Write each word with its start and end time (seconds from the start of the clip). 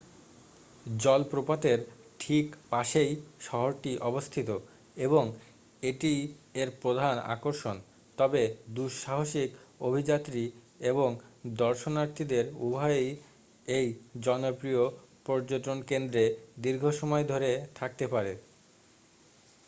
জলপ্রপাতের 0.85 1.79
ঠিক 2.19 2.45
পাশেই 2.69 3.11
শহরটি 3.41 3.91
অবস্থিত 4.01 4.49
এবং 4.97 5.23
এটিই 5.83 6.21
এর 6.55 6.69
প্রধান 6.81 7.15
আকর্ষণ 7.27 7.75
তবে 8.17 8.41
দুঃসাহসিক 8.69 9.49
অভিযাত্রী 9.81 10.43
এবং 10.91 11.09
দর্শনার্থীদের 11.57 12.45
উভয়েই 12.59 13.09
এই 13.67 13.87
জনপ্রিয় 14.21 14.83
পর্যটনকেন্দ্রে 15.25 16.25
দীর্ঘসময় 16.57 17.25
ধরে 17.25 17.51
থাকতে 17.75 18.05
পারে 18.07 18.33